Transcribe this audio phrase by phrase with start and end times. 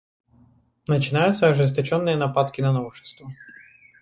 [0.87, 3.29] Начинаются ожесточенные нападки на новшества.